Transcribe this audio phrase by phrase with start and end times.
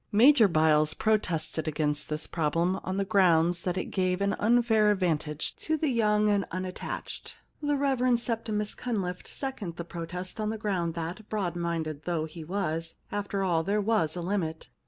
[0.05, 4.95] * Major Byles protested against this problem on the ground that it gave an unfair
[4.95, 7.35] advan tage to the young and unattached.
[7.61, 8.19] The Rev.
[8.19, 13.43] Septimus Cunliffe seconded the protest on the ground that, broad minded though he was, after
[13.43, 14.69] all there was a limit.